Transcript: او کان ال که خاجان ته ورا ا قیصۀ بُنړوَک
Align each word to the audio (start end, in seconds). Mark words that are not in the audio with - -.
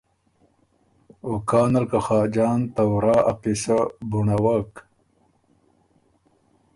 او 1.25 1.31
کان 1.49 1.73
ال 1.79 1.85
که 1.91 1.99
خاجان 2.05 2.59
ته 2.73 2.81
ورا 2.91 3.17
ا 3.31 3.33
قیصۀ 3.41 3.77
بُنړوَک 4.09 4.71